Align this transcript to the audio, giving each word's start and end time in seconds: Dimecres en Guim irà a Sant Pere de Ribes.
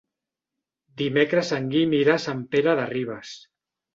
Dimecres 1.01 1.51
en 1.59 1.69
Guim 1.75 1.93
irà 1.97 2.17
a 2.19 2.23
Sant 2.25 2.41
Pere 2.55 2.75
de 2.79 2.87
Ribes. 2.95 3.37